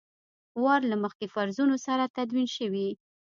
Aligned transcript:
وار 0.63 0.81
له 0.91 0.95
مخکې 1.03 1.25
فرضونو 1.33 1.75
سره 1.87 2.11
تدوین 2.15 2.47
شوي. 2.57 2.87